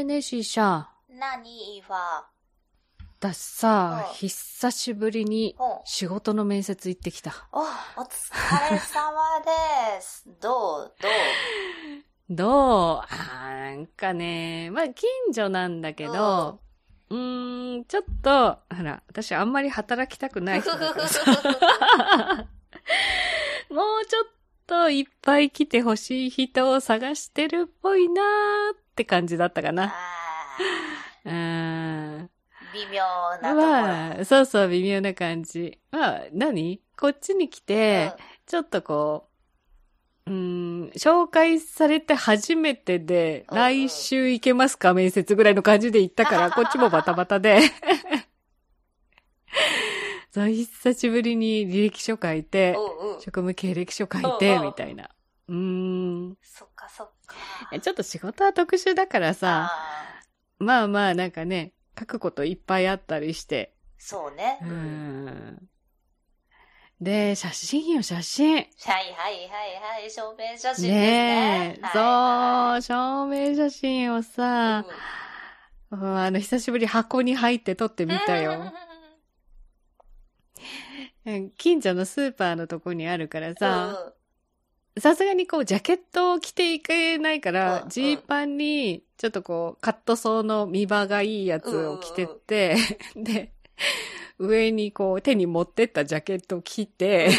[0.00, 0.84] ねえねえシーシャ。
[1.10, 1.96] 何、イーファ
[3.20, 4.14] 私さ、うん。
[4.14, 5.66] 久しぶりにうん。
[5.84, 7.34] 仕事の面接行ってきた。
[7.52, 8.32] お、お疲
[8.70, 9.12] れ様
[9.94, 10.24] です。
[10.40, 10.94] どう？
[11.02, 12.34] どう？
[12.34, 13.00] どう？
[13.00, 16.60] あーなんかね、まあ近所なんだけど、
[17.10, 21.08] うーん、ちょっと、ほら、私あんまり働きたくない人だから。
[21.08, 21.20] さ
[23.68, 24.24] もうちょっ
[24.66, 29.84] といっぱい来てほしい人を探してるっぽいなーって感じだったかな。
[29.84, 29.90] あ
[31.24, 32.24] うーん。
[32.24, 32.28] ー
[32.74, 33.56] 微妙なところ。
[33.56, 35.78] まあ、そうそう、微妙な感じ。
[35.90, 36.80] まあ、何？
[36.98, 38.12] こっちに来て、
[38.46, 39.28] ちょっとこ
[40.26, 44.92] う、うーん、紹介されて初めてで、うん来週行けますか？
[44.94, 47.60] 面接ぐらいの感じで行ったから、 こっちもバタバタで。
[50.32, 53.20] そう、久しぶりに履歴書書いて、うんうんうん。
[53.20, 55.10] 職務経歴書書いてうん、みたいな。
[55.50, 55.56] うー
[56.30, 56.38] ん。
[56.42, 57.80] そっかそっか。
[57.80, 60.20] ちょっと仕事は特殊だからさ、あ
[60.58, 64.58] まあまあなんかね、書くこといっぱいあったりして、ーそうね。
[64.62, 65.68] うーん。
[67.00, 68.54] で、写真よ、写真。
[68.54, 70.88] はいはいはいはい、証明写真ですね。
[70.88, 74.84] ねえ、はいそう、証明写真をさ、
[75.90, 78.72] うんあの、久しぶり箱に入って撮ってみたよ。
[81.24, 84.12] うん近所のスーパーのとこにあるからさ、
[85.00, 87.88] さすがにこう、ジャケットを着ていけないかうんらう、ん。
[87.88, 92.76] ジーパンに、ちょっとこう、カットソーの見場がいいやつを着てって、
[93.16, 93.52] で、
[94.38, 97.30] 上にこう、手に持ってったジャケットを着て、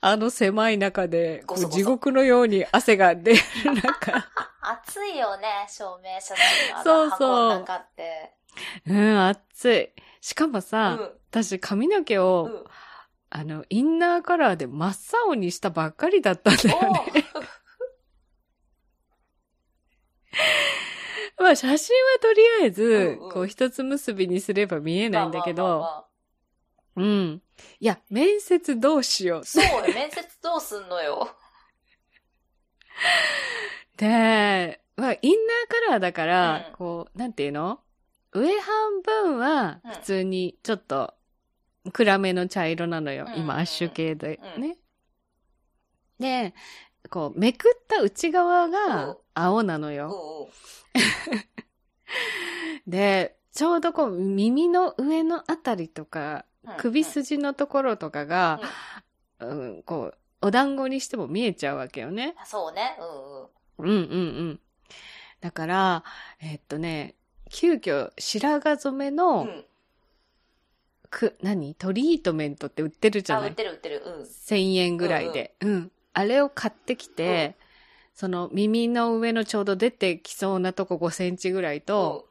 [0.00, 3.40] あの狭い中で、こう地獄のように汗が出る
[3.74, 4.28] 中、
[4.60, 7.64] 暑いよね、証明写真のそうそう。
[8.86, 9.90] うん、暑い。
[10.20, 11.10] しかもさ、うん。
[11.30, 12.64] 私髪の毛を、うん
[13.34, 17.24] あの、インナーカラーで真っ青にしたばっかりだったんだよね。
[21.38, 26.04] まあ写真はとりあえず、うんうんこう一つ結びにすれば見えないんだけど、まあまあまあまあ
[26.96, 27.42] うん。
[27.80, 29.44] いや、面接どうしよう。
[29.44, 31.34] そうよ、面接どうすんのよ。
[33.96, 37.80] で、まあ、インナーカラーだから、うんこう、なんていうの？
[38.34, 41.14] 上半分はうん普通にちょっと
[41.92, 43.26] 暗めの茶色なのよ。
[43.28, 44.78] うん今、アッシュ系でうんね。
[46.18, 46.54] で、
[47.10, 50.48] こう、めくった内側うんが青なのうんよ。
[50.48, 50.52] うん
[52.86, 58.60] で、ちょうどこう、耳の上のあたりとか、うん首筋のところとかが、
[59.40, 62.36] うん、こう、お団子にしても見えちゃうわけよね。
[62.44, 62.96] そうね。
[63.78, 64.04] うんうん。
[64.04, 64.60] うんうんうん。
[65.40, 66.04] だから、
[66.40, 67.16] えっとね、
[67.50, 69.64] 急遽白髪染めうの、ん。
[71.12, 71.76] く、何？
[71.76, 73.50] トリートメントって売ってるじゃあ、ない？
[73.50, 74.02] 売ってる売ってる。
[74.04, 74.22] うん。
[74.22, 75.54] ?1000 円ぐらいで。
[75.60, 77.56] うん、あれを買ってきて、
[78.14, 82.26] その耳の上のちょうど出てきそうなとこ5センチぐらいと、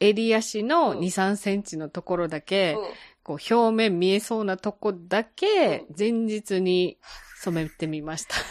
[0.00, 2.88] 襟足のうん2、3センチのところだけ、うんうん
[3.28, 6.96] こう表面見えそうなとこだけうん、前日に
[7.42, 8.34] 染めてみました。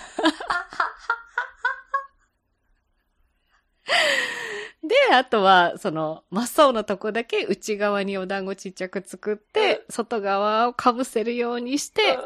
[4.87, 12.17] で、あとは、その、真っ青なとこだけ内側にお団子ちっちゃく作って、外側をかぶせるようにして、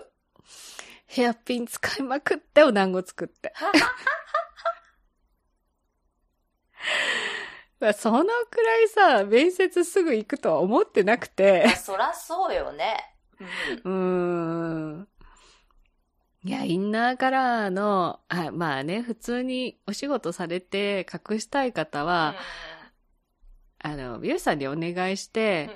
[1.07, 3.53] ヘアピン使いまくってお団子作って。
[7.79, 13.15] まあそのくらいさ、面接すぐ行くとは思ってなくてまあ、そらそうよね。
[13.39, 13.47] うん
[13.83, 15.07] うーん。
[16.43, 22.35] いや、インナーカラーの、あまあね、普通にお仕事されて隠したい方は、
[23.79, 25.69] あの、美容師さんにお願いして、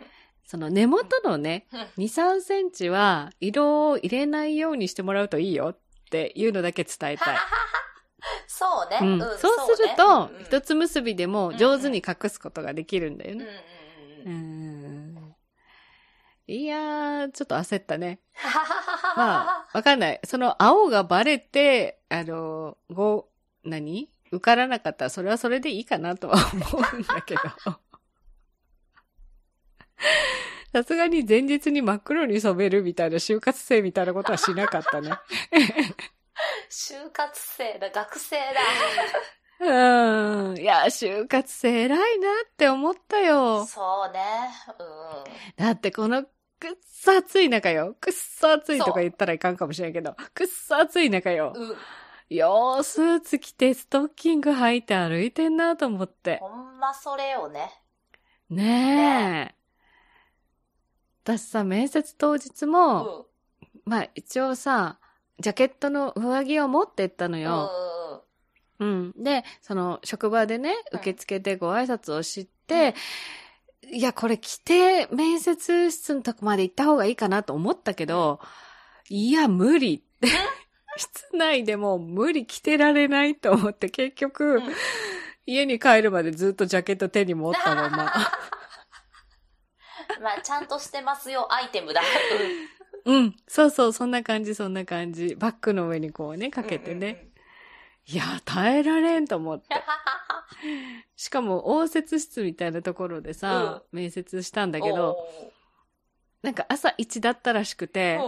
[0.46, 1.80] その根元のね、うん。
[1.80, 5.78] うん2、3センチは色を入れないようにしてもらうといいよっ
[6.10, 7.38] ていうのだけ伝えたい。
[8.48, 8.98] そうね。
[9.02, 9.14] うん。
[9.14, 10.46] うんそうすると、ね。
[10.46, 13.46] 一つ結びでも上手に隠すことができるんだよね。
[16.48, 18.20] いやー、ちょっと焦ったね。
[19.18, 20.22] まあ、わかんない。
[20.24, 23.28] その青がバレて、あの、ご、
[23.66, 24.10] 何？
[24.32, 26.64] 受からなかったら、それはそれでいいかなとは思
[26.94, 27.42] うんだけど。
[30.72, 35.12] さすがに前日に真っ黒に染めるみたいな就活生みたいなことはしなかったね。
[36.70, 38.44] 就活生だ、学生だ。
[39.60, 40.58] うん。
[40.58, 43.66] いや、就活生偉いなって思ったよ。
[43.66, 44.22] そうね。
[45.58, 46.24] だってこの
[46.66, 47.96] くっそ暑い中よ。
[48.02, 51.54] くっそ暑いとか言ったらいかんかもしれんけど、くっそ暑い中よ。
[51.56, 51.70] うん。
[51.70, 51.76] うん。
[52.28, 56.40] よー、スーツ着てストッキング履いて歩いてんなと思って。
[56.42, 57.70] ほんまそれよね。
[58.50, 59.56] ねえ。
[61.24, 63.26] 私さ、面接当日うも、ん。
[63.86, 65.00] まあ一応さ、
[65.40, 67.72] ジャケットの上着を持ってったのうんよ。
[68.80, 69.14] うん。
[69.24, 72.96] で、その、職場でね、うん受付でご挨拶をして、
[73.92, 78.40] いや、これ着て、面接室のとこまで行った方がいいかなと思ったけど、
[79.10, 80.28] いや、無理って。
[80.98, 84.64] 室内でも無理着てられないと思って、結局、うん
[85.48, 88.12] 家に帰るまでずっとジャケット手に持ったまま。
[90.22, 92.02] まあ、ちゃんとしてますよ、アイテムだ。
[93.06, 93.36] うん。
[93.48, 95.36] そうそう、そんな感じ、そんな感じ。
[95.36, 97.08] バッグの上にこうね、かけてね。
[97.08, 97.35] うんうんうん。
[98.08, 99.68] いや、耐えられんと思って。
[101.16, 105.18] しかも、応接室みたいなところでさ、面接したんだけど、
[106.44, 108.20] なんか朝一だったらしくて、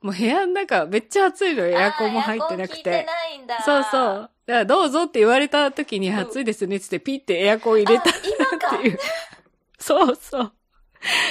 [0.00, 1.76] もう部屋の中めっちゃ暑いのよ。
[1.76, 3.04] エアコンも入ってなくあーエアコン効いてて。
[3.04, 3.62] ないんだ。
[3.62, 4.04] そうそう。
[4.12, 8.16] だからどうぞって言われた時にうん暑いですねってってピッてエアコン入れたっあ
[8.50, 8.78] 今か。
[8.78, 8.98] ていう。
[9.80, 10.52] そうそう。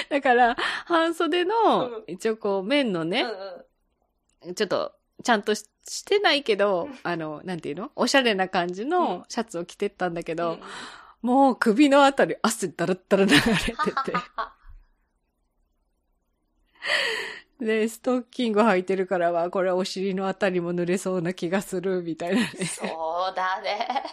[0.09, 0.55] だから、
[0.85, 4.93] 半袖のうん、一応こう、面のねうん、うんちょっと、
[5.23, 7.91] ちゃんとししてないけど、あの、なんていうの？
[7.95, 10.59] おしゃれな感じうんのシャツを着てったんだけど、うん
[11.23, 13.75] もう首のあたり汗だらだら流れてて。
[17.59, 22.47] で、ストッキング履いてるからは、これお尻のあたりも濡れそうな気がする、みたいなね。
[22.65, 22.85] そ
[23.33, 24.03] うだね。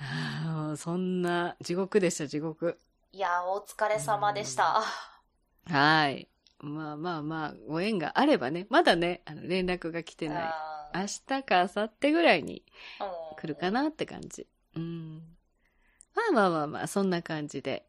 [0.00, 2.78] あそんな、地獄でした、地獄。
[3.12, 4.82] いや、お疲れ様でした。
[5.66, 6.29] はい。
[6.60, 10.38] まあまあまあ、ご縁があればね、まだね、あの、連絡が来てない。
[10.38, 14.46] あ明日か明後日ぐらいにー来るかなって感じ。
[14.76, 15.22] うん。
[16.14, 17.86] まあまあまあまあ、そんな感じで。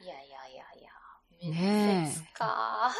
[0.00, 1.50] いやいやいやいや。
[1.50, 2.92] ねえ面接か。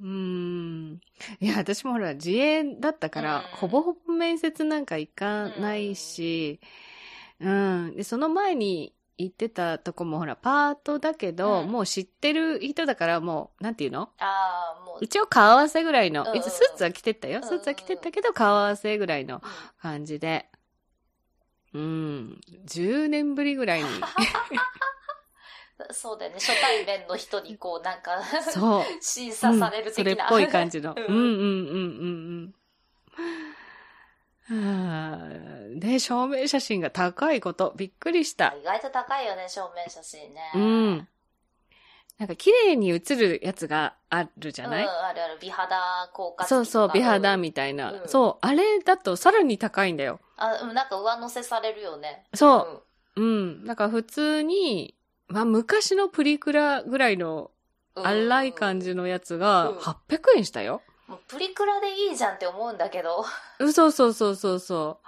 [0.00, 1.00] うーん。
[1.40, 6.60] いや、私もほら、自営だったから、うんほぼほぼ面接なんか行かないし、
[7.38, 7.94] うん。
[7.96, 14.10] で、その前に行ってたとこもほら、パートだけど、うんもう知ってる人だから、もう、なんていうの？
[14.18, 17.40] ああ、もう、一応顔合わせぐらいの、うんうんスーツは着てったよ？
[17.42, 19.42] うんスーツは着てったけど、顔合わせぐらいのうん
[19.80, 20.46] 感じで。
[21.74, 22.40] うん。
[22.66, 23.88] 10年ぶりぐらいに。
[25.90, 26.36] そうだよね。
[26.38, 28.22] 初対面の人にこう、なんか、
[28.52, 28.82] そう。
[29.00, 30.26] 審査されるうんそれ的な。
[30.26, 30.94] っぽい感じの。
[30.96, 32.52] うんうんうんうんうんうん。
[34.48, 38.54] はあで、証明写真が高いこと、びっくりした。
[38.60, 40.50] 意外と高いよね、正面写真ね。
[40.54, 41.08] うん。
[42.18, 45.38] なんか綺麗に写るやつがあるじゃない、うん、あるある。
[45.40, 50.20] 美肌効果そうそう、美肌うんみたいな、うんそう、あれだとさらに高いんだよ。
[50.36, 52.24] あ、うん、なんか上乗せされるよね。
[52.34, 52.82] そ
[53.16, 53.22] う。
[53.22, 53.64] うん。
[53.64, 54.94] だから普通に、
[55.28, 57.50] まあ昔のプリクラぐらいの
[57.94, 58.06] うん。
[58.06, 60.80] 荒い感じのやつがうん800円したよ。
[61.12, 63.22] もうプリクラでいいじゃんって思うんだけど。
[63.58, 64.98] うんそうそうそうそうそ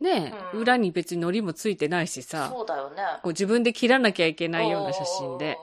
[0.00, 0.04] う。
[0.04, 3.02] ねえ、うん裏に別に糊もついてないしさ、そうだよね。
[3.22, 5.56] こう自分で切らなきゃいけないような写真で。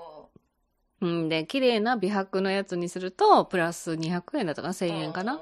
[1.02, 5.40] うんで、綺麗な美白のやつにすると、プラス200円だったかな ?1000 円かな、うん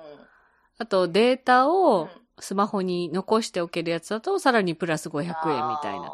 [0.80, 2.10] あと、データうんを
[2.40, 5.26] スマホに残しておけるやつだと、さらにプラス500円
[5.70, 6.14] みたいな。。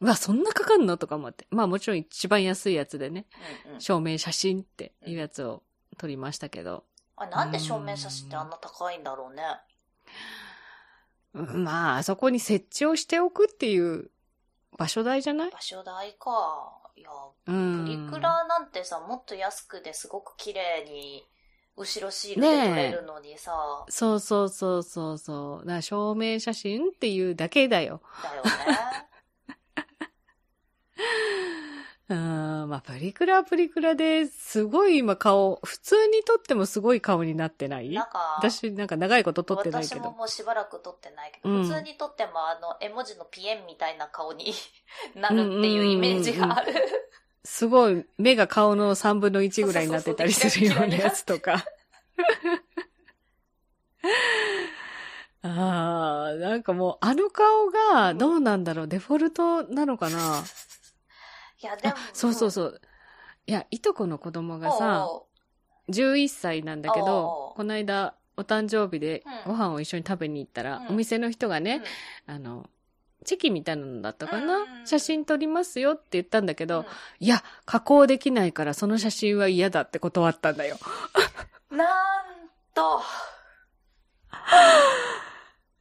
[0.00, 0.96] うわ、そんなかかんの？
[0.96, 1.46] とか思って。
[1.50, 3.26] まあもちろん一番安いやつでね、
[3.66, 5.62] うんうん証明写真っていうやつを
[6.00, 6.84] 撮りましたけど。
[7.16, 9.42] あなんで正面写真ってあんな高いんだろうね。
[11.34, 14.10] うんまあ、あそこに設置をしておくっていう
[14.78, 15.50] 場所代じゃない？
[15.50, 16.80] 場所代か。
[16.96, 17.10] いや、
[17.46, 17.84] うん。
[17.84, 21.26] プリクラなんてさ、もっと安くですごく綺麗に、
[21.76, 23.52] 後ろシールで撮れるのにさ、
[23.88, 25.82] そうそうそうそうそう。
[25.82, 28.00] 証明写真っていうだけだよ。
[28.22, 28.50] だよね。
[32.10, 32.16] うん、
[32.68, 37.90] まあ、プリクラはプリクラですごい今顔、普通に撮ってもすごい顔になってない？
[37.90, 40.00] なんか、私なんか長いこと撮ってないけど。
[40.00, 44.52] 私ももうしばらく撮ってないけど、うん普通に撮ってもあの、絵文字のピエンみたいな顔に
[45.14, 46.74] なるっていうイメージがある。
[47.44, 51.64] すごい目が顔の3分の1ぐらいになってたりするようなやつとか。
[55.42, 60.42] ああ、なんかもうあの顔がどうなんだろう、デフォルトなのかな？
[61.62, 62.80] いや、でもあ、、そうそうそう。
[63.46, 65.26] いや、いとこの子供がさ、お
[65.90, 69.52] 11歳なんだけど、この間、お誕生日でうん。
[69.52, 70.88] ご飯を一緒に食べに行ったら、うん。
[70.88, 71.82] お店の人がうね、
[72.26, 72.68] あの、
[73.24, 74.86] チェキみたいなのだったかな、うん。
[74.86, 76.86] 写真撮りますよって言ったんだけど、うん。
[77.18, 80.78] いや、加工できないからその写真は嫌だって断ったんだよ。
[81.70, 81.88] なん
[82.74, 83.02] と、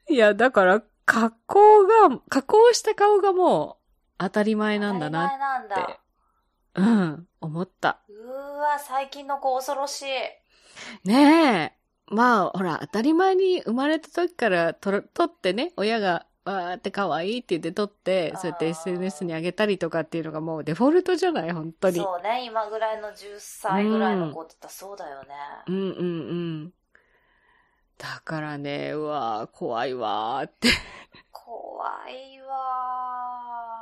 [0.09, 3.78] いや、だから、加工が、加工した顔がもう
[4.19, 5.99] 当たり前なんだななんだ。
[6.75, 8.01] うん、思った。
[8.09, 11.07] うーわ、最近の子恐ろしい。
[11.07, 12.13] ねえ。
[12.13, 21.97] まあ、ほら、当たり前に生まれた時から撮る撮ってね、親が、わーって可愛いって言って撮って、そうやって SNS に上げたりとかっていうのがもうデフォルトじゃない本当に。
[21.97, 25.29] そうね、今ぐらいの10歳ぐらいの子って言ったらそうだよね。
[25.67, 26.33] うんうんう
[26.65, 26.73] ん。
[27.97, 30.69] だからね、うわー怖いわーって。
[31.31, 33.78] 怖いわ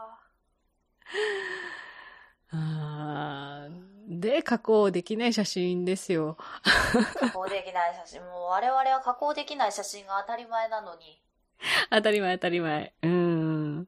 [2.52, 3.88] あー
[4.20, 6.38] で、加工できない写真ですよ。
[6.64, 7.20] ー。
[7.20, 8.22] 加工できない写真。
[8.22, 11.22] もう我々は加工できない写真が当たり前なのに。
[11.92, 12.94] 当たり前当たり前。
[13.02, 13.88] うん。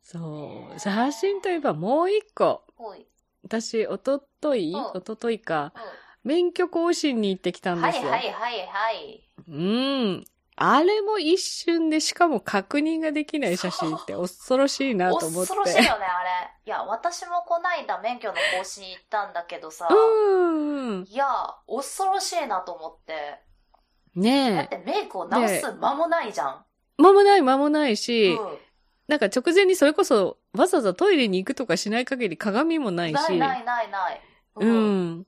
[0.00, 0.78] そう。
[0.78, 2.64] 写真といえばもう一個。
[3.44, 4.72] 私、おととい？
[4.72, 5.72] うんおとといか。
[5.76, 5.78] う
[6.24, 7.82] 免許更新に行ってきたん。
[7.82, 8.10] ですよ。
[8.10, 9.28] はいはいはい。
[9.48, 10.24] うん。
[10.64, 15.48] あれも一瞬で、しかも確認ができない写真って恐ろしいなと思って。
[15.48, 16.50] 恐ろしいよね、あれ。
[16.64, 19.88] いや、私もこないだ免許の更新行ったんだけどさ。
[19.90, 21.02] うん。
[21.02, 21.26] いや、
[21.66, 23.12] 恐ろしいなと思って。
[23.12, 26.64] だっねてメイクを直す間もないじゃん。
[26.98, 27.02] え。
[27.02, 28.58] 間もない間もないし、うん。
[29.08, 33.14] なんか直前にそれこそわざわざトイレに行くとかしない限り鏡もないし。
[33.14, 34.20] ないないないない。
[34.60, 35.26] うん。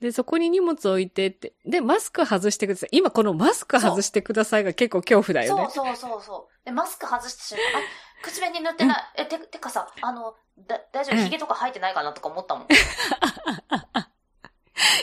[0.00, 1.54] で、そこに荷物置いてって。
[1.64, 2.88] で、マスク外してください。
[2.92, 5.68] 今このマスク外してくださいが結構恐怖だよね。
[5.70, 6.64] そうそうそうそう。
[6.64, 7.82] で、マスク外した瞬間、あ、
[8.22, 8.96] 口紅塗ってない。
[9.16, 10.34] え、て、てかさ、あの、
[10.66, 11.16] だ、大丈夫？
[11.16, 12.66] うん髭とか生えてないかなとか思ったもん。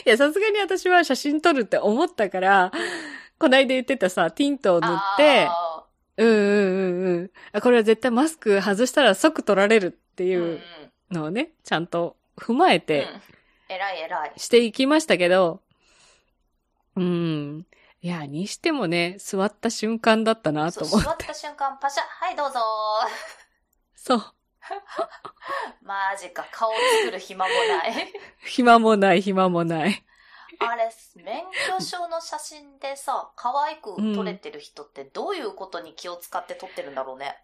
[0.04, 2.72] いや、さすがに私は写真撮るって思ったから、
[3.38, 5.84] こないだ言ってたさ、ティントを塗って、あ
[6.16, 7.30] うんうんうんうん。
[7.52, 10.62] あ、これは絶対マスク外したら即取られるってーうんうんいう
[11.10, 13.22] のをね、ちゃんと踏まえてうん。
[13.72, 14.32] 偉い偉い。
[14.36, 15.60] していきましたけど、
[16.96, 17.66] うん。
[18.00, 21.00] いや、にしてもね、座った瞬間だったなと思う。
[21.00, 22.58] 座った瞬間、パシャ、はい、どうぞ
[23.94, 24.34] そう。
[25.82, 26.70] マジか、顔
[27.02, 28.12] 作る暇もない。
[28.44, 30.04] 暇もない、暇もない。
[30.58, 37.42] あれ、免許証の写真でさ、可愛く撮れてる人ってどういうことに気を使って撮ってるんだろうね。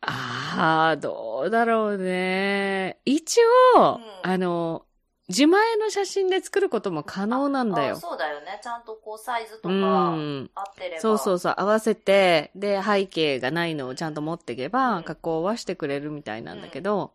[0.00, 2.98] ああ、どうだろうね。
[3.04, 3.38] 一
[3.76, 4.86] 応、うんあの、
[5.28, 7.96] 自前の写真で作ることも可能なんだあよ。
[7.96, 8.60] そうだよね。
[8.62, 9.76] ちゃんとこう、サイズとうか
[10.10, 10.50] ん。
[10.54, 11.00] 合ってれば。
[11.02, 17.12] そうそうそう、合わせて、で、背景がないのをちゃんと持っていけば、うん加工はしてくれるみたいなんだけど、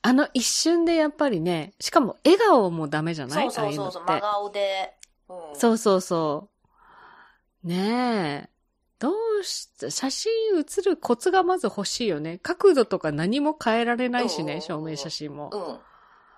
[0.00, 3.50] あの一瞬でやっぱりね、しかも笑顔もダメじゃない？
[3.50, 4.20] そうそうそうそう、真。
[4.20, 4.94] 顔で。
[5.28, 6.48] うん、そうそうそ
[7.64, 7.68] う。
[7.68, 8.50] ねえ。
[8.98, 12.38] どうして、写真写るコツがまず欲しいよね。
[12.38, 15.50] 角度とか何も変えられないしね、うんうんうん証明写真も。
[15.52, 15.78] うん。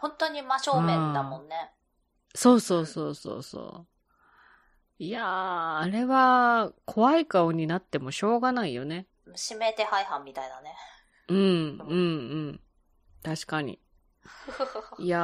[0.04, 1.70] 本当に真正面だもんね。
[2.34, 3.86] そうそうそうそうそう。
[4.98, 9.06] いやー、あれは怖い顔になってもしょうがないよね。
[9.26, 10.74] 指名手配犯みたいだね。
[11.28, 11.94] うん、うん、う
[12.52, 12.60] ん。
[13.22, 13.80] 確かに。
[14.98, 15.20] いや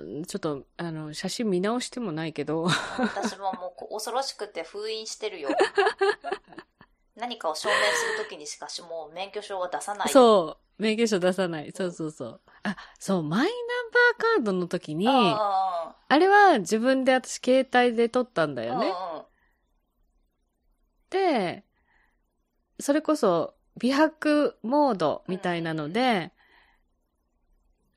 [0.00, 5.50] ー、ちょっと、あの、写真見直してもないけど、私ももう恐ろしくて封印してるよ。
[7.16, 10.08] 何かを証明するときにしかしもう免許証は出さない。
[10.08, 10.10] う。
[10.10, 11.70] そう、免許証出さない。
[11.72, 12.40] そうそうそう。
[12.62, 13.50] あ、そう、マイ
[13.92, 18.92] ナンバーカードの時に、ああれは自分で私携帯で撮ったんだよね。
[21.10, 21.64] で、
[22.80, 26.32] それこそ美白モードみたいなので、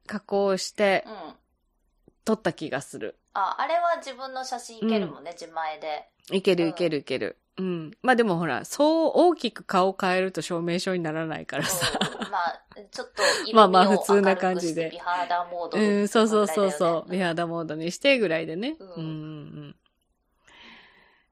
[0.07, 1.13] 加工してうん。
[1.13, 1.19] うん。
[2.25, 3.19] 撮った気がする。
[3.33, 6.09] あ、あれは自分の写真いけるもんね、自前で。
[6.31, 7.37] いけうんるいけるいける。
[7.57, 7.91] うん。
[8.01, 11.87] まあでもほら、そう大きく顔変えると証明書にならないからさ。
[12.77, 17.11] うん、まあ、ちょっと色味をまあまあ普通な感じで明るくして美肌モードうん、そうそうそうそう。
[17.11, 18.75] 美や肌モードにしてぐらいでね。
[18.79, 19.75] うんうん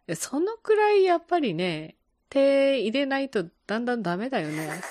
[0.07, 0.15] うん。
[0.15, 1.95] そのくらいやっぱりね、
[2.29, 4.69] 手入れないとだんだんダメだよね。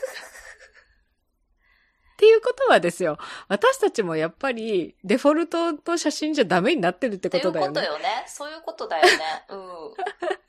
[2.14, 3.18] っていうことはですよ。
[3.48, 7.74] 私たちもやっぱりデフォルトの写真じゃダメになってるってことだよね。
[7.74, 8.24] ことよね。
[8.28, 9.44] そういうことだよね。
[9.48, 9.58] うん。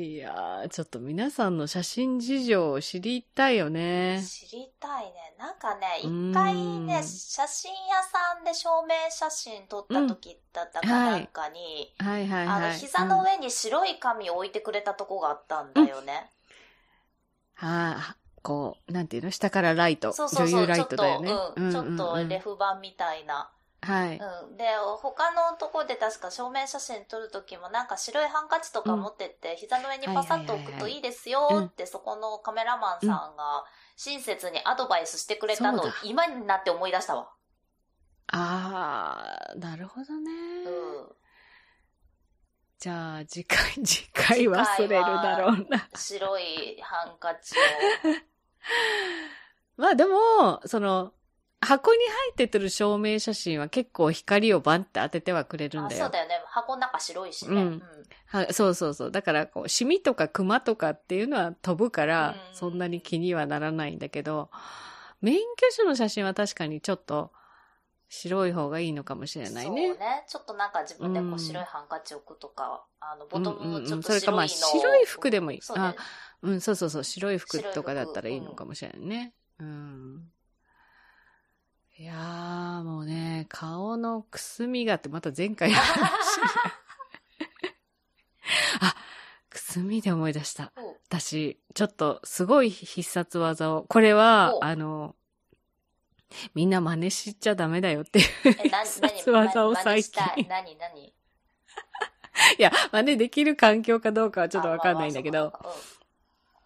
[0.00, 4.22] いやー、ちょっと皆さんの写真事情を知りたいよね。
[4.22, 5.34] 知りたいね。
[5.36, 12.56] なんかね、うん一回ね、写真屋さんで証明写真撮った時だったかなんかに、はいはいはい。
[12.66, 16.30] あの、膝の上に白い紙を置いてくれたとこがあったんだよね。
[17.60, 19.32] うんはあ、こう、なんていうの？
[19.32, 20.12] 下からライト。
[20.12, 21.32] そうそうそう、女優ラちょっと、イトだよね。
[21.56, 23.50] うん、ちょっうんとうんうんレフ板みたいな。
[23.88, 24.18] はい。
[24.18, 24.56] うん。
[24.58, 24.64] で、
[24.98, 33.64] 他のとこで確か証明写真撮るときもなんか白いハンカチとか持ってって、膝の上にパサッと置くといいですよって、そこのカメラマンさんが
[33.96, 37.30] 親切にアドバイスしてくれたのを今になって思い出したわ。
[38.26, 40.30] あー、なるほどね。
[40.66, 41.08] うん。
[42.78, 45.88] じゃあ、次回、 次回忘れるだろうな。
[45.94, 47.54] 白いハンカチ
[49.78, 51.14] まあでも、その、
[51.60, 56.04] 箱に入っててる証明写真は結構光をバンって当ててはくれるんだよ。
[56.04, 56.40] そうだよね。
[56.46, 57.62] 箱の中白いしね。
[57.62, 57.82] うん
[58.26, 59.10] はそうそうそう。
[59.10, 64.50] だから、こう、シミとかクマとかっていうのは飛ぶから、うんそんなに気にはならないんだけど、
[65.20, 67.32] 免許証の写真は確かにちょっと、
[68.10, 69.88] 白い方がいいのかもしれないね。
[69.88, 70.24] そうね。
[70.26, 75.60] ちょっとなんか自分でこうんう白いハンカチ置くとか、あの、ボトムもちょっとそれかまあ白い服でもいい。
[75.62, 75.94] そうねあ。
[76.42, 79.34] うん、そうそうそう、白い服白い服とかだったらいいのかもしれないね。
[79.58, 80.30] うん。
[82.00, 86.40] いやー、もうね、顔のくすみがってまた前回の 話。
[88.80, 88.94] あ、
[89.50, 90.70] くすみで思い出した。
[90.76, 95.16] お私、ちょっとすごい必殺技を、これはお、あの、
[96.54, 100.22] みんな真似しちゃダメだよっていう必な殺技を最近。
[100.48, 101.02] 何、何？
[102.58, 105.52] いや、真似できる環境かどうかはちょっとわかんないんだけど、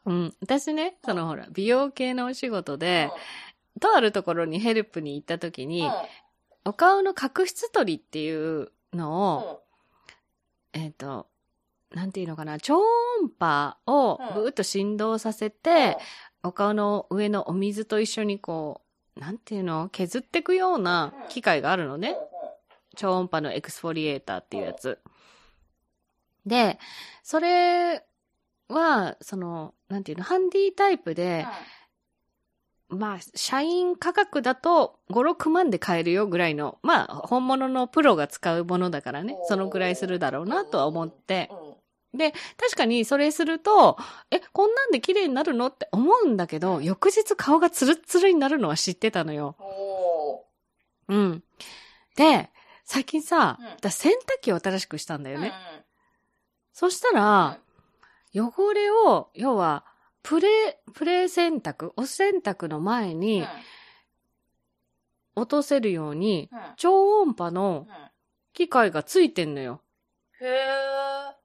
[0.05, 0.37] うん。
[0.43, 3.11] 私ね、そのほら、美容系のお仕事で
[3.81, 5.87] とあるところにヘルプに行った時に、うん。
[5.87, 5.93] うん
[6.65, 8.31] お顔の角質取りってい
[8.63, 9.63] うのを、
[10.75, 10.81] うん。
[10.81, 11.27] えっ、と、
[11.91, 14.43] なんていうのかな、超音波をうん。
[14.43, 15.99] ぐーっと振動させて、
[16.43, 18.81] お顔の上のお水と一緒にこ
[19.17, 22.17] う、なんていうの削っていくような機械があるのね。
[22.95, 24.99] 超音波のエクスフォリエーターっていうやつ。
[26.47, 26.79] で、
[27.23, 28.05] それ
[28.69, 31.47] は、その、なんていうの、ハンディタイプで、
[32.93, 39.37] まあ、社員価格だと5、6万で買えるよぐらいの、まあ、本物のプロが使うものだからね。
[39.49, 41.51] そのぐらいするだろうなとは思って。
[42.15, 43.97] で、確かにそれすると、
[44.31, 49.57] え、こんなんで綺麗になるのって思うんだけど、翌日顔がツルッツルになるのは知ってたのよ。
[49.59, 50.45] お
[51.09, 51.43] うん。
[52.17, 52.51] で、
[52.85, 53.67] 最近さ、うん。
[53.67, 55.53] 私洗濯機を新しくしたんだーよね。
[55.77, 55.83] うん
[56.73, 57.59] そしたら、
[58.35, 59.85] 汚れを、要は、
[60.23, 60.49] プレ、
[60.95, 63.21] プレ洗濯、お洗濯の前うん。
[63.21, 63.45] に
[65.35, 66.59] 落とせるように、うん。
[66.77, 67.95] 超音波のうん。
[68.53, 69.81] 機械がついてんのよ。
[70.41, 71.37] へえ。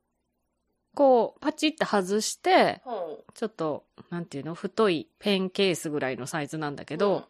[0.93, 7.29] こう、パチって外して、ほちょっと、なんていうの太いペンケースぐらいのサイズなんだけうど、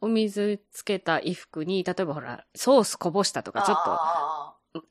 [0.00, 4.84] お水つけた衣服に、例えばほら、ソースこぼしたとか、ちょっあと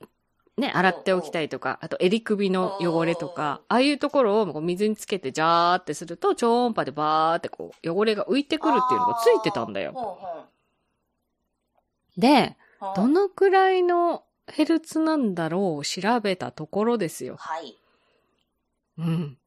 [0.58, 9.93] ね、洗っておきたいとか、あと襟首の汚れとか、ああいうところをこう水につけてジャーってすると、超音波でバーってこう、汚れが浮いてーくるっていうのがついてたんだよ。
[12.17, 12.58] で、
[12.96, 17.36] どのくらいのヘルツなんだろうを調べたところですよ。
[17.38, 17.78] はい。
[18.98, 19.38] うん。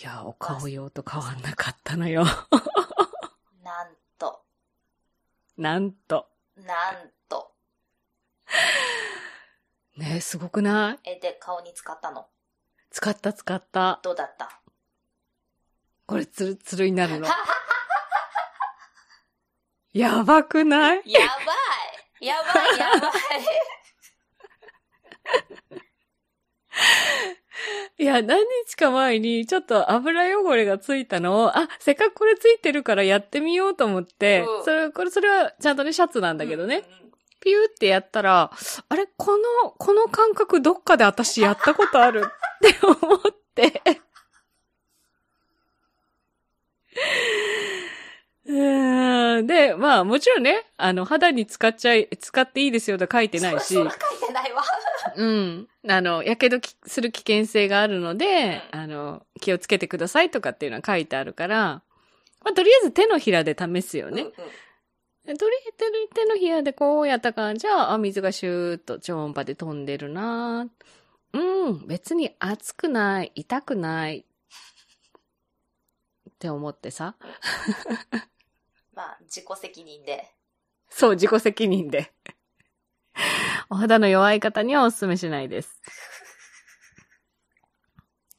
[0.00, 2.24] いや、お顔用と変わんなかったのよ。
[3.62, 4.42] なんと、
[5.56, 6.28] なんと。
[6.56, 7.52] なんと。
[9.98, 11.10] ねすごくない？
[11.10, 12.26] え、で、顔に使ったの？
[12.90, 14.00] 使った使った。
[14.02, 14.60] どうだった？
[16.06, 17.28] これツルツルになるの。
[19.92, 21.02] やばくない？
[21.06, 21.26] やば
[22.20, 22.26] い。
[22.26, 23.12] やばいやばい。
[27.98, 31.42] いや、何日か前にちょっと油汚れがついたの。
[31.44, 34.64] を、あ、せっかくこれついてるからやってみようと思って、うん。
[34.64, 36.78] それ、これ、それはちゃんとね、シャツなんだけどね。
[36.78, 37.07] うんうんうん
[37.40, 38.50] ピューってやったら、
[38.88, 42.24] あれこの、この感覚どっかで私やったことある？
[42.26, 43.20] って思っ
[43.54, 43.82] て。
[48.46, 54.62] うーんで、まあもちろんね、あの、肌に使っちゃい、使っていいですよと書いてないしそ、そ書いてないわ。
[55.16, 55.68] うん。
[55.88, 61.82] あの、やけどきする危険性があるので、あの、気をつけてくださいとかっていうのは書いてあるから、
[62.42, 64.22] まあ、とりあえず手のひらで試すよね。
[64.22, 64.34] うんうん
[65.28, 70.66] でとりあえず手のひらでこうやったから、じゃあ、あ、水がシューッと超音波で飛んでるな
[71.34, 74.24] うん、別に熱くない、痛くない。
[76.30, 77.14] って思ってさ。
[78.96, 80.32] まあ、自己責任で。
[80.88, 82.10] そう、自己責任で。
[83.68, 85.82] お肌の弱い方にはお勧めしないです。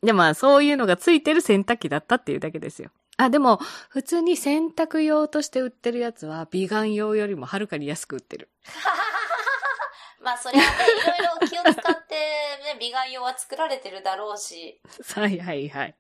[0.02, 2.90] で、まあ、そういうのがついてる洗濯機だったっていうだけですよ。
[3.22, 3.58] あ、でも、
[3.90, 8.50] 普通に洗濯用として売ってるやつは、美顔用よりもはるかに安く売ってる。
[10.24, 10.70] まあ、それはね、
[11.18, 14.82] いろいろ気を使って、ね、美顔用は作られてるだろうし。
[15.16, 15.98] はいはいはい。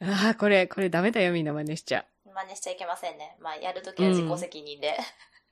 [0.00, 3.36] ああ、これ、これダメだよ、みんな真似しちゃ真似しちゃいけませんね。
[3.40, 4.96] まあ、やるときは自己責任で。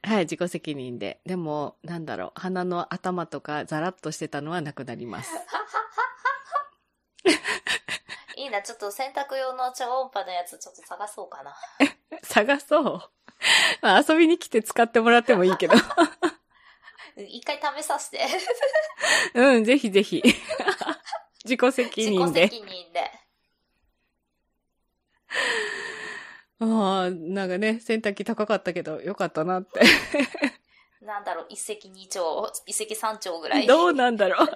[0.06, 0.08] う。
[0.08, 1.20] はい、自己責任で。
[1.26, 5.30] でも、なんだろう、鼻の頭とかザラッとしてたのはなくなります。
[8.36, 11.54] いいな、ちょっと洗濯用の超音波のやつちょっと探そうかな。
[12.22, 13.10] 探そう？
[13.82, 15.74] まあ、遊びに来て使ってもらってもいいけど。
[17.16, 18.26] 一回試させて。
[19.34, 20.22] うん、ぜひぜひ。
[21.44, 22.48] 自己責自己任で。
[22.48, 23.10] 責任で。
[26.62, 26.64] あ
[27.06, 29.80] あ、なんかね、洗濯機高かったけど、よかったなって。
[31.00, 33.66] なんだろう、一石二鳥、一石三鳥ぐらい。
[33.66, 34.48] どうなんだろう。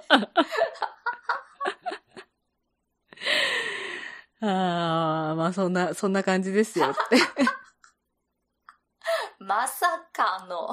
[4.41, 7.17] ああ、まあそんな、そんな感じですよって。
[9.39, 10.69] まさかの。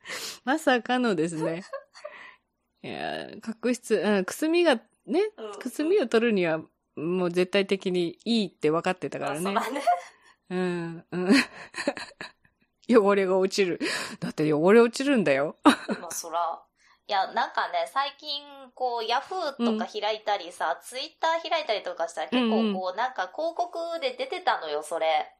[0.44, 1.64] まさかのですね。
[2.82, 6.60] いや、角質、うん、くすみが、ね、うんくすみを取るには、
[6.96, 9.52] もう絶対的にいいって分かってたからね。
[9.52, 9.86] まあそうだね。
[10.50, 11.34] うん、うん。
[12.90, 13.78] 汚れが落ちる。
[14.20, 15.56] だって汚れ落ちるんだよ。
[15.64, 16.62] まあそら。
[17.08, 18.42] いや、なんかね、最近、
[18.74, 25.34] こう、ヤフーとか開いたりさ、ツイッター開いたりとかしたら結うんうん構こう、なんか広告で出てたのよ、それ。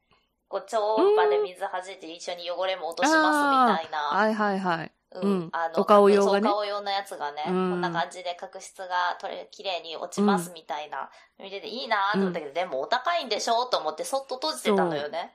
[0.48, 3.98] こう、超音波で水弾いて一緒に汚れも落としますみたいな。
[4.16, 4.92] はいはいはい。
[5.12, 15.34] ううんあの、お顔用がねそうお顔用のやつがね、うんこんな感じで角質が取れ、綺麗に落ちますみたいな、見てていいなと思ったけど、でもお高いんでしょと思ってそっと閉じてたのよね。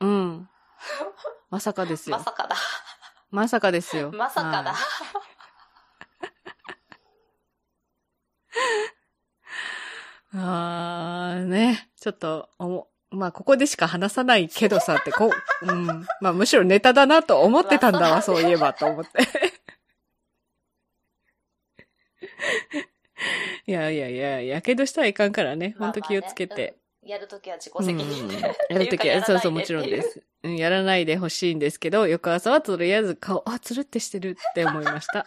[0.00, 0.48] うん。
[1.50, 2.22] まさかですよま。
[2.22, 2.54] さかだ。
[3.30, 4.12] まさかですよ。
[4.12, 4.72] まさかだ。
[4.72, 5.38] はい
[10.34, 11.90] あーね。
[12.00, 15.30] ちょっと、おも、まあ、ここでしか話さないけどさって、こ
[15.62, 15.86] う、うん。
[16.20, 19.10] まあ、むしろネタだなと思ってたんだわ、まあそういえば、と思って。
[23.66, 25.74] いやいやいや、やけどしたらいかんからね。
[25.78, 26.76] ほんと気をつけて。
[27.02, 28.36] やるときは自己責任で。
[28.36, 30.22] うんやるときは、そうそう、もちろんです。
[30.42, 35.26] うん、やらないでほしいんですけど、翌朝はとりあえず顔、あ、つるってしてるって思いました。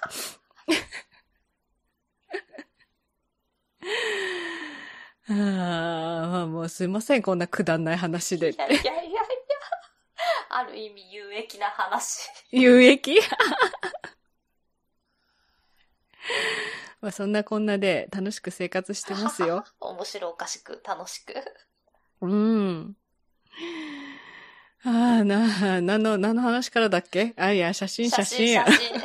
[5.30, 8.56] あーまあもうすいません、こんなくだんない話でい。
[8.58, 9.22] やいやいやいや。
[10.50, 12.28] ある意味有益な話。
[12.52, 13.20] 有益？
[17.00, 19.64] まあそんなこんなで楽しく生活してますよ。
[19.80, 21.34] 面白おかしく、楽しく。
[22.22, 22.96] うん。
[24.84, 24.90] あ
[25.22, 27.34] あ、な、何の、何の話からだっけ？
[27.38, 28.54] あ、いや、写真、写真。
[28.54, 29.02] 写真。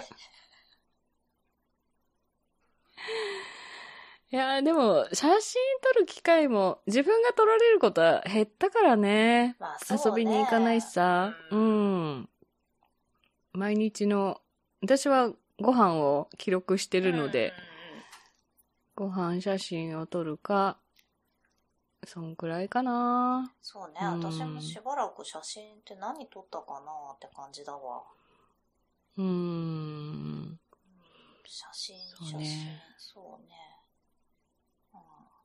[4.33, 5.63] いや、でも、写真
[5.95, 9.57] 撮る機会も自分が撮られることは減ったからね。
[9.61, 11.33] まあね遊びに行かないしさ。
[11.51, 12.29] ううんん。
[13.53, 14.41] 毎日の、
[14.83, 17.53] 私はご飯を記録してるので、
[18.97, 20.79] ご飯写真を撮るか、
[22.05, 23.53] そんくらいかな。
[23.61, 28.03] そうね、うん私もしばらく写真って何撮ったかなって感じだわ。
[29.17, 30.59] うーん。
[31.47, 33.76] 写真、写真ね、そうね。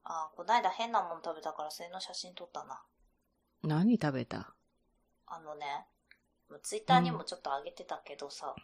[0.06, 2.82] うん、あ、こないだ変なもの食べたからそれの写真撮ったな。
[3.64, 4.56] 何食べた？
[5.28, 5.86] あのね、
[6.64, 8.56] ツイッターにもちょっと上げてたけどさ、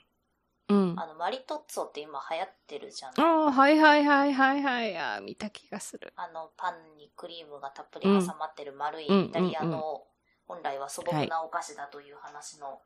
[0.69, 0.95] うん。
[0.97, 3.13] あの、マリトッツォって今流行ってるじゃん。
[3.17, 4.97] ああ、はいはいはいはいはい。
[4.97, 6.11] あー見た気がする。
[6.17, 10.03] あの、パンにクリームがたっぷり挟まってる丸いうんイタリアの、
[10.45, 12.81] 本来は素朴なお菓子だという話の、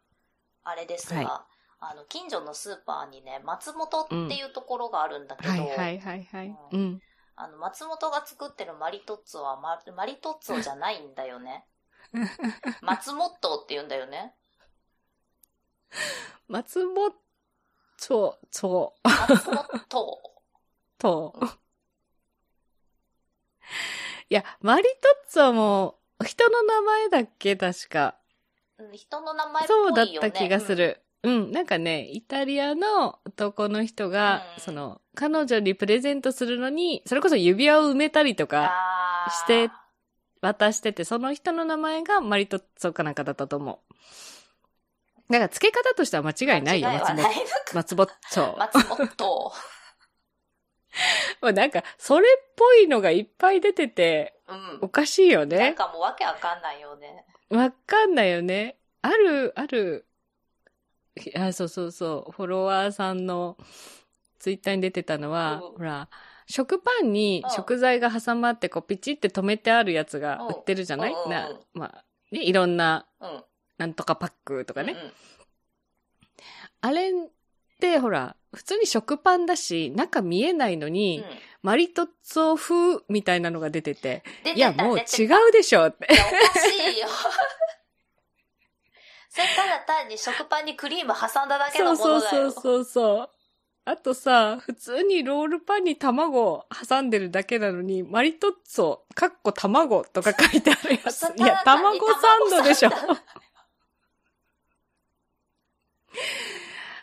[0.63, 1.27] あれですが、はい
[1.83, 6.55] あの、近所のスーパーにね、松本っていうところがあるんだけど、はいはいはいはい。
[6.73, 7.01] うん。
[7.35, 11.65] あの、松本が作ってるマリトッツォはママリトッツォじゃないんだよね。
[12.81, 14.35] 松本って言うんだよね。
[16.47, 17.15] 松本、
[17.97, 20.21] そう、そう、松本。
[20.97, 21.33] と。
[24.29, 24.89] いや、マリト
[25.27, 28.17] ッツォも、人の名前だっけ確か。
[28.77, 30.31] うん人の名前っぽそうだっいよね。
[30.31, 31.01] た気がする。
[31.23, 38.47] うん、なんかね、イタリアの男の人が、うんその、彼女にプレゼントするのに、それこそ指輪を埋めたりとうん。
[38.47, 38.71] か
[39.29, 39.69] して
[40.41, 43.93] 渡してて、その人の名前がマリトッツォかなんかだったと思う。
[45.31, 46.93] だから付け方としては間違いないよ、い
[47.73, 48.11] 松本。
[48.29, 48.57] そう。
[48.57, 49.53] 松本。
[51.41, 54.89] もうなんか、それっぽいのがいっぱい出てて、うんお。
[54.89, 55.73] かしいよなんね。
[55.73, 57.25] かもうわけわかんないよね。
[57.49, 58.77] わかんないよね。
[59.01, 60.05] ある、ある、
[61.35, 63.57] あ、そうそうそう、フォロワーさんの
[64.39, 65.73] ツイッターに出てたのは、う。
[65.73, 66.09] んほら、
[66.47, 67.51] 食パンにうん。
[67.51, 70.47] 食材が挟まって、こう、ピチって止めてあるやつがうん。
[70.47, 73.43] 売ってるじゃない、な、まあ、ね、いろんな、うん。
[73.77, 74.93] なんとかパックとかね。
[74.93, 75.11] うんうん。
[76.81, 77.13] あれっ
[77.79, 81.25] て、ほら、普通に食パンだし、中見えないのに、うん。
[81.61, 85.37] マリトッツォ風みたいなのが出てて、出てたいや、もう違た。
[85.37, 86.07] うでしょって。
[86.09, 87.07] おかしいよ。
[89.33, 92.49] それただ単に食パンにクリーム挟んだだけのものだよ。
[92.49, 93.29] そうそうそうそう。
[93.85, 101.23] あとさ、普通にロールパンに卵挟んでるだけなのに、マリトッツォ、かっこ卵とか書いてあるやつ。
[101.39, 102.89] いや、卵サンドでしょ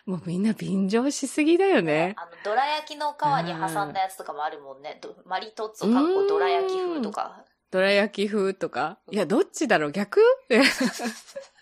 [0.05, 2.13] もうみんな便乗しすぎだよね。
[2.15, 4.99] あの、どら焼きの皮に挟んだやつとかもあるもんね。
[5.01, 7.43] どマリトッツォかっこどら焼き風とか。
[7.71, 8.99] どら焼き風とか。
[9.09, 9.91] いや、どっちだろう？
[9.91, 10.21] 逆？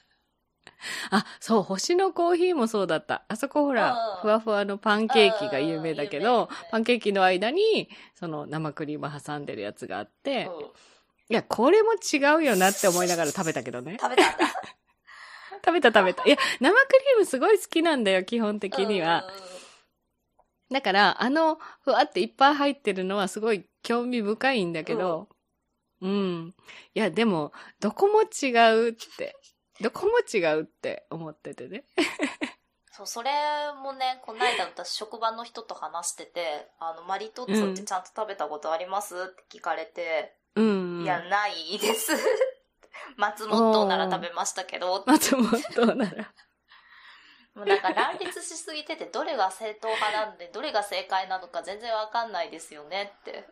[1.11, 3.23] あ、そう、星のコーヒーもそうだった。
[3.27, 10.69] あそこほらうん、ふわふわのパンケーキが有名だけどパンケーキの間に、その生クリーム挟んでるやつがあって、うん
[11.29, 13.97] いや、これも違うよなって思いながら食べたけどね。
[14.01, 14.47] 食べたんだ。
[15.65, 16.23] 食べた食べた。
[16.23, 19.29] いや、生クリームすごい好きなんだよ、基本的には。
[20.71, 25.27] だから、あの、ふわっていっぱい入ってるのはすごい興味深いんだけど、
[26.01, 26.55] うん。
[26.93, 29.35] いや、でも、どこも違うって、
[29.81, 31.85] どこも違うって思っててね。
[32.91, 33.31] そう、それ
[33.83, 39.15] もね、この間私職場の人と話してて、あの、マリトッツォってちゃんと食べたことあります？
[39.15, 41.03] って聞かれて、うん。
[41.03, 42.11] いや、ないです。
[43.15, 46.33] 松本なら食べましたけど、松本なら。
[47.53, 53.47] もうなんか乱立しすぎてて、どれが正統派なんで、どれが正解なのか全然わかんないですよねって。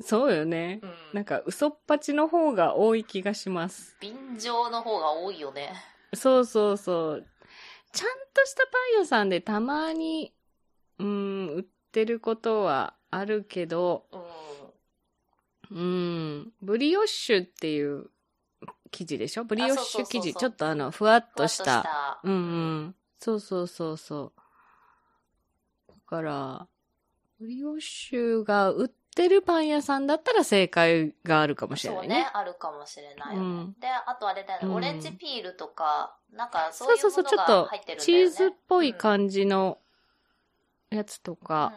[0.00, 0.80] そうよね。
[0.82, 0.92] うん。
[1.12, 3.96] なんか、嘘っぱちの方が多い気がします。
[4.00, 5.72] 便乗の方が多いよね。
[6.14, 7.26] そうそうそう。
[7.92, 10.32] ちゃんとしたパン屋さんでたまに、
[10.98, 14.22] うん、売ってることはあるけど、うん。
[15.70, 18.10] うん、ブリオッシュっていう
[18.90, 19.44] 生地でしょ？
[19.44, 20.32] ブリオッシュ生地。
[20.32, 21.62] ちょっとあの、ふわっふわっととし。
[21.62, 22.20] た。
[22.22, 22.94] うんうん。
[23.18, 24.32] そうそうそうそ
[25.88, 25.92] う。
[25.92, 26.68] だから、
[27.38, 32.14] ブリオッシュが売ってるパン屋さんだったら正解があるかもしれないね。
[32.14, 33.48] そうね、あるかもしれないよね。
[33.48, 38.24] うんで、あとあれだよね、うんオレンジピールとか、なんかそそうういうものそうそう、ちょっとが入ってるんだチよね。
[38.26, 39.78] ーズっぽいじ感じの
[40.90, 41.72] やつとうんか、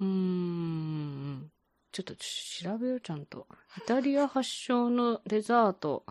[0.00, 1.50] うーん。
[1.92, 3.46] ちょっと調べよう、ちゃんと。
[3.78, 6.04] イタリア発祥のデザート。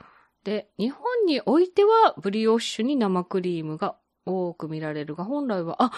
[0.44, 5.92] で、日本においてはブリオッシュに生クリームが多く見られるが、本来は、あ、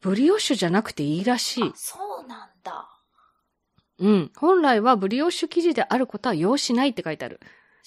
[0.00, 1.72] ブリオッシュじゃなくていいらしいあ、。
[1.74, 2.88] そうなんだ。
[4.00, 4.32] うん。
[4.36, 7.40] 本来はブリオッシュ生地であることは要しないって書いてある。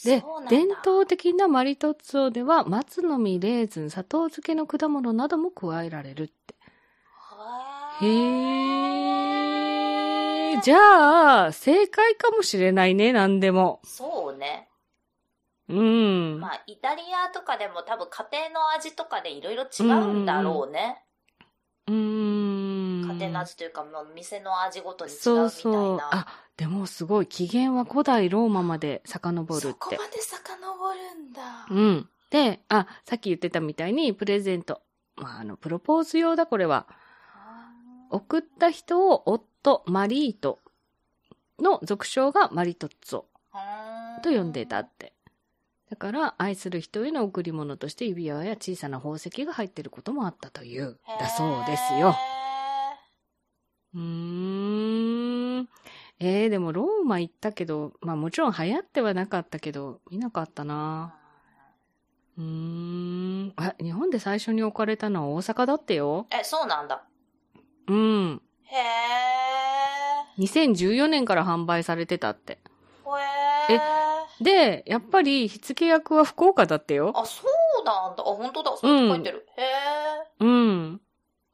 [0.03, 6.33] で伝統的なマリトッツォでは、松の実、レーズン、砂糖漬けの果物なども加えられるって。
[8.01, 10.61] へへー。
[10.61, 13.81] じゃあ、正解かもしれないね、なんでも。
[13.83, 14.69] そうね。
[15.69, 16.39] うん。
[16.39, 21.03] まあ、イタリアとかでも多分家庭の味とかでいろいろ違うんだろうね。
[21.87, 22.52] うーん。
[23.13, 25.49] 家庭の味というか、もう店の味ごとに違うみたいな。
[25.49, 25.99] そうそう。
[26.01, 27.27] あ、でもすごい。
[27.27, 29.67] 起源は古代ローマまで遡るって。
[29.67, 31.67] そこまで遡るんだ。
[31.69, 32.09] うん。
[32.29, 34.81] で、あ、さっき言ってたみたいに、プレゼント。
[35.15, 36.87] まあ、あの、プロポーズ用だ、これは。
[38.09, 40.59] 送った人を夫、マリート
[41.59, 43.23] の俗称がマリトッツォ
[44.21, 45.13] と呼んでたって。
[45.89, 52.15] だから、愛する人への贈り物として指輪や小さな宝石が入ってることもあったという、だそうですよ。
[53.93, 55.69] うーん。
[56.25, 61.13] えー、でもローマ行ったけど、まあもちろん流行ってはなかったけど、見なかったな。
[62.37, 63.53] うーん。
[63.57, 66.27] あ、日本で最初に置かれたのは大阪だってよ。
[66.31, 67.03] え、そうなんだ。
[67.87, 68.41] うん。
[68.63, 68.81] へえ。
[70.37, 72.59] 2014年から販売されてたって。
[73.69, 73.81] へえ。
[74.41, 77.11] で、やっぱり火付け役は福岡だってよ。
[77.15, 77.43] あ、そ
[77.81, 78.23] うなんだ。
[78.23, 78.71] あ、本当だ。
[78.77, 79.45] そ書いてる。
[79.57, 79.65] へえ。
[80.39, 81.01] うん。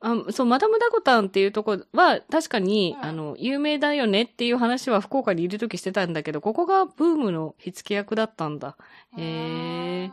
[0.02, 8.78] あそう、マダムダコタンっていうとこは、確かに、うんあの、有名だよねっていう話は福岡にいるときしてたんだけど、ここがブームの火付け役だったんだ。
[9.18, 10.12] へえ。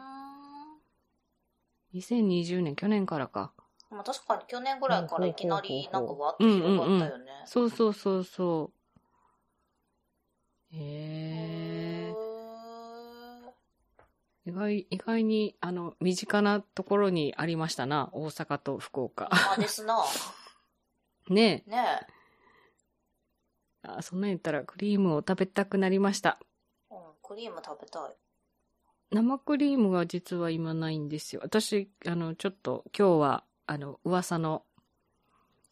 [1.94, 3.52] 2020年、去年からか。
[3.90, 7.30] まあ確かに去年ぐらいからいきなりなんかわっと広がったよね。
[7.44, 8.70] そうそうそうそ
[10.72, 10.76] う。
[10.76, 10.78] へ
[11.62, 11.65] え。
[14.46, 18.10] 意外、意外に、あの、身近なところにありましたな。
[18.12, 19.28] 大阪と福岡。
[19.32, 20.04] まあですな。
[21.28, 21.70] ねえ。
[21.70, 22.06] ね
[23.82, 26.38] あ、そんなん言ったらクリームを食べたくなりました。
[26.92, 26.94] え。
[26.94, 28.16] うん、クリーム食べたい。
[29.10, 31.40] 生クリームが実は今ないんですよ。
[31.42, 34.64] 私、あの、ちょっと今日は、あの、噂の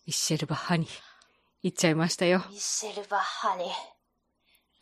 [0.05, 0.89] ミッシェル・バッハに
[1.63, 2.43] 行っちゃいましたよ。
[2.51, 3.71] ミッシェル・バッハに。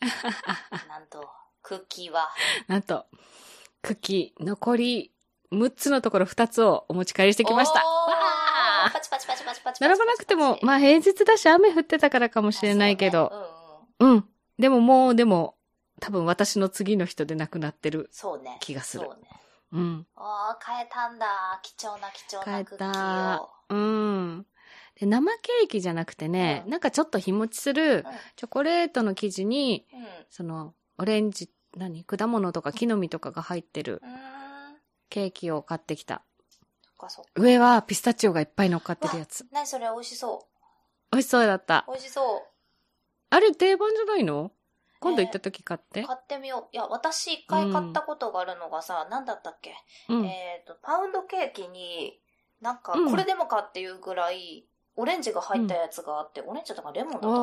[0.89, 1.29] なんと、
[1.61, 2.31] クッキーは。
[2.67, 3.05] なんと、
[3.83, 5.11] 茎、残り
[5.51, 7.79] 6つのところ2つをお持ち帰りしてきました。
[7.79, 7.83] わ
[8.85, 13.45] あパチパチパチパチパチ並ばなくても、まあ平日だし雨降ってたからかもしれないけど、そうね
[13.99, 14.15] うんうん。
[14.15, 14.25] うん。
[14.57, 15.55] でももう、でも、
[15.99, 18.09] 多分私の次の人で亡くなってる。
[18.59, 19.29] 気がするそうね。
[19.73, 20.07] うん。
[20.15, 21.59] ああ、変えたんだ。
[21.61, 23.49] 貴重な貴重変えなクッキーたを。。
[23.69, 24.45] うん。
[24.99, 29.99] で、生ケーキじゃなくてね、うんなんかちょっと日持ちするチョコレートの生地に、うん。
[29.99, 30.07] うん。
[30.29, 32.03] その、オレンジ、何？
[32.03, 34.13] 果物とか木の実とかが入ってるうーん。
[35.09, 36.23] ケーキを買ってきた。
[37.35, 39.45] 上はピスタチオがいっぱい乗っかってるやつ。
[39.51, 39.87] 何それ？
[39.93, 40.47] 美味しそ
[41.11, 41.91] 美味しそうだったう。。
[41.91, 42.21] 美味しそ
[43.29, 44.51] あれ定番じゃないの？
[44.99, 46.07] 今度行った時買ってう。。
[46.07, 46.75] 買ってみよう。
[46.75, 49.75] いや、私一回買ったことがあるのがさ、何だったっけ？
[50.07, 50.25] うん。
[50.25, 52.21] えっと、パウンドケーキに、
[52.61, 57.33] なんか、うんこれでもかっていうぐらい、オレンジが入ったやつがあって、オレンジだからレモンだったか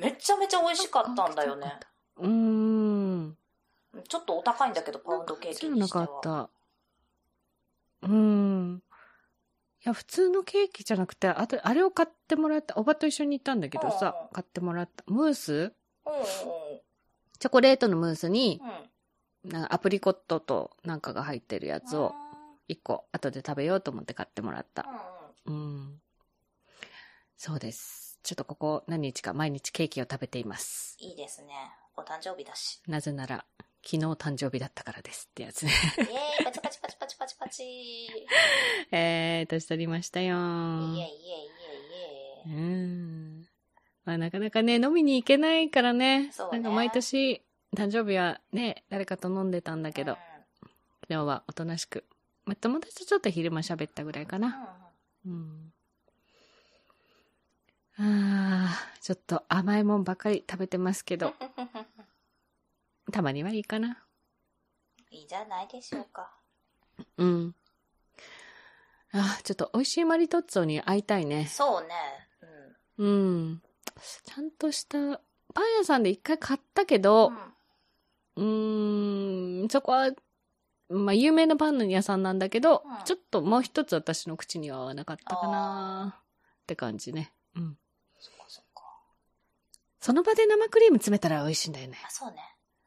[0.00, 0.10] な？
[0.10, 1.78] めちゃめちゃ美味しかったんだよね。
[2.16, 3.36] うーん。
[4.08, 6.06] ちょっとお高いんだけど、パウンドケーキにしては。
[6.06, 8.08] かった。
[8.08, 8.82] うん。
[9.84, 15.52] いや、普通のケーキじゃなくて、あと、あれを買ってもらった、おばと一緒に行ったんだけどさうん、買ってもらった、ムース？
[15.52, 15.72] うんうん
[17.38, 18.62] チョコレートのムースに
[19.44, 19.50] う、ん。
[19.50, 22.14] なんかアプリコットとなんかが入ってるやつを、
[22.66, 24.86] 一個、後で食べようと思って買ってもらった。
[25.44, 26.00] うん。
[27.36, 28.18] そうです。
[28.22, 30.96] ちょっとここ何日か毎日ケーキを食べています。
[30.98, 31.54] いいですね。
[31.96, 32.80] お誕生日だし。
[32.86, 33.44] なぜなら、
[33.84, 35.72] 昨日誕生日だったからですってやつね。
[35.98, 37.64] イェーイ パチパチパチパチパチパチ
[38.06, 38.08] イ
[38.90, 40.94] えー、年取りましたよエイー。
[40.96, 41.46] イエイイエイ
[42.48, 42.60] イエイう。
[42.60, 43.48] ん。
[44.04, 46.30] まあなかなかね、飲みに行けないからね。
[46.32, 47.42] そうねなんか毎年、
[47.74, 50.18] 誕生日はね、誰かと飲んでたんだけど、うん
[51.08, 52.04] 昨日はおとなしく。
[52.46, 54.76] まあ友達とちょっと昼間喋ったぐらいかな。
[55.24, 55.72] うんうん。
[57.98, 61.34] ああ、ちょっと甘いもんばかり食べてますけど、
[63.12, 64.04] たまにはいいかな。
[65.10, 66.30] いいじゃないでしょうか。
[67.16, 67.54] うん。
[69.12, 71.46] あーちょっと美味しいマリトッツォに会いたいね。
[71.46, 71.94] そうね。
[72.98, 73.06] うん。
[73.06, 73.62] うん。
[74.24, 74.98] ちゃんとした、
[75.54, 77.32] パン屋さんで一回買ったけど、
[78.36, 80.10] うーん、そこは、
[80.90, 87.32] まあ、有名なパンの屋さんなんだけど、うんちょっともう一つ私の口には合わなかったかなって感じね。
[87.54, 87.78] うん。
[90.06, 91.98] その場で生クリーム詰めたら美味しいんだよね。
[92.06, 92.36] あ、そうね。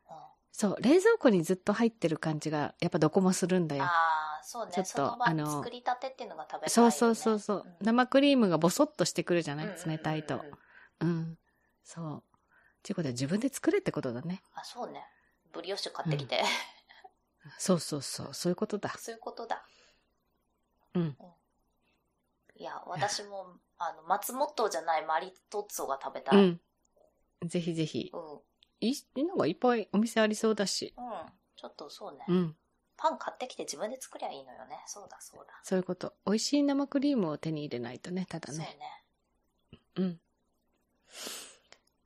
[0.10, 0.16] うん。
[0.54, 3.84] そう、冷蔵庫にずっと入ってる感じが、やっぱどこもするんだよ。
[3.84, 4.72] ああ、そうね。
[4.72, 6.70] ちょっとあの作りたてっていうのが食べたい、ね。
[6.70, 9.66] そうそうそうそう、ん生クリームがボソッとしてくるじゃない？
[9.66, 10.46] うんうんうんうん冷たいと。
[11.02, 11.38] うん。
[11.84, 12.18] そう。
[12.18, 12.22] っ
[12.84, 14.42] ていうことは自分で作れってことだね。
[14.54, 15.04] あ、そうね。
[15.52, 16.42] ブリオッシュ買ってきて。
[17.58, 18.96] そうそうそう、そういうことだ。
[18.98, 19.66] そういうことだ。
[20.96, 21.18] うん。
[22.56, 26.44] いや、私も、あの、松本じゃないマリトッツォが食べたい。
[26.44, 26.62] うん。
[27.46, 28.12] ぜひぜひ。
[28.14, 28.34] うん。
[28.34, 28.40] うん。
[28.82, 30.94] いい、なんかいっぱいお店ありそうだし。
[31.56, 32.26] ちょっとそうね。
[32.28, 32.56] うん。
[32.96, 34.84] パン買ってきて自分で作りゃいいのよね。
[34.86, 35.54] そうだそうだ。
[35.64, 36.14] そういうこと。
[36.26, 38.78] 美味しい生クリームを手に入れないとね、ただそうね。
[38.78, 39.80] ね。
[39.96, 40.20] うん。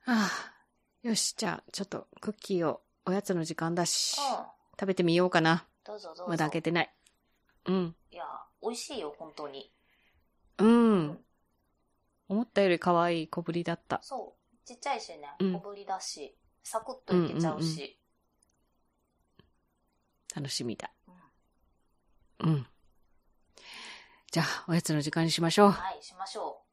[0.05, 0.53] はあ。
[1.01, 4.45] よし、じゃあ、ちょっとクッキーを、おやつの時間だし、うん。
[4.79, 5.65] 食べてみようかな。
[5.83, 6.25] どうぞどうぞ。
[6.27, 6.93] まだ開けてない。
[7.65, 7.95] うん。
[8.11, 8.23] いや、
[8.61, 9.73] 美味しいよ、本当に。
[10.59, 11.25] うん。
[12.29, 13.99] 思ったより可愛い小ぶりだった。
[14.03, 14.42] そう。
[14.65, 17.99] ちっちゃいしね、うん小ぶりだし、サクッといけちゃうし。
[20.35, 20.91] 楽しみだ。
[22.39, 22.67] うんうん。
[24.31, 25.71] じゃあ、おやつの時間にしましょう。
[25.71, 26.63] はい、しましょ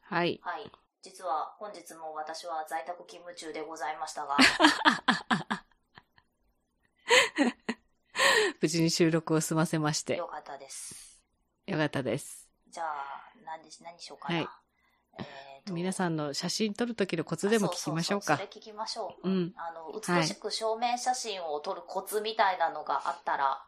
[0.00, 0.40] はい。
[0.42, 0.48] う。
[0.48, 0.70] はい。
[1.02, 4.36] 実は、本日も私は在宅勤務中でございましたが、
[8.60, 11.20] 無事に収録を済ませまして、よかったです。
[11.66, 12.48] よかったです。
[12.68, 14.38] じゃあ、何でし、何しようかな。
[14.38, 14.48] はい
[15.20, 18.46] え皆さんの写真撮る時のコツでも聞きましょうかそそ。
[18.46, 19.28] そそれ聞きましょう。
[19.28, 23.62] うんあの、美しく証明写真を撮るコツみたいなのがあったら、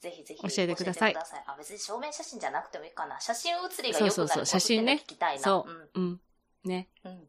[0.00, 3.20] ぜひぜひ教えてください教えてあ、別に証明写真じゃなくてもいいかな。
[3.20, 5.42] 写真写りが良くそうそうそうなるコツって聞きたいな。
[5.42, 6.20] そううん。
[6.64, 6.88] ね。
[7.04, 7.12] うん。
[7.12, 7.28] うん。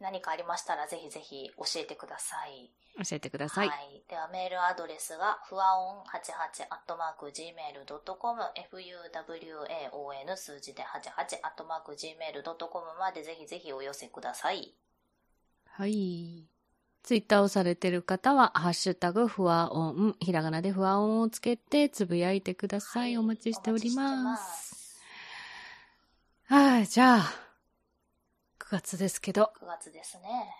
[0.00, 2.70] 何かありましたらぜひぜひ教えてください。
[3.04, 3.70] 教えてください。
[4.08, 8.42] ではメールアドレスが、ふわおん88アットマーク gmail.com、
[9.92, 14.74] fuwaon 数字で88アットマーク gmail.com までぜひぜひお寄せください。
[15.66, 16.44] はい。
[17.02, 23.02] ツイッターをされてる方は、ハッシュタグ、ふわおん、ひらがなでふわおんをつけてつぶやいてください。
[23.02, 24.36] はいお待ちしておりま。
[24.36, 25.00] す
[26.46, 27.49] はい、じゃあ、9
[28.70, 30.54] 月ですけど、9月ですね。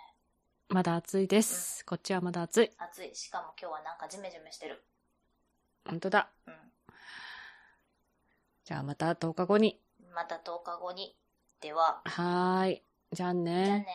[0.69, 1.87] まだ暑いです。
[1.87, 2.71] こっちはまだ暑い。
[2.77, 3.15] 暑い。
[3.15, 4.83] しかも今日はなんかジメジメしてる。
[5.89, 6.29] 本当だ。
[6.47, 6.51] う
[8.65, 9.81] じゃあまた10日後に。
[10.03, 10.13] ん。
[10.13, 11.17] また10日後に。
[11.61, 12.83] では、はーい。
[13.13, 13.53] じゃあじゃあね。
[13.63, 13.87] ね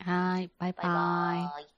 [0.00, 0.50] はーい。
[0.58, 0.88] バイババ
[1.34, 1.44] イイ。
[1.44, 1.77] バーイ。